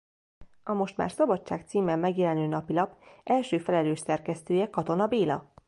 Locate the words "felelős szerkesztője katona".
3.57-5.07